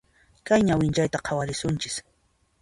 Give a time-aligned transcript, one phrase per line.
[0.45, 1.95] Kay ñawinchayta khawarisunchis.